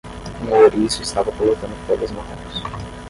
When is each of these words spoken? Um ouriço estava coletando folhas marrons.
Um 0.41 0.51
ouriço 0.51 1.03
estava 1.03 1.31
coletando 1.31 1.75
folhas 1.85 2.09
marrons. 2.09 2.63